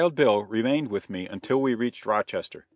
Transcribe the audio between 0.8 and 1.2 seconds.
with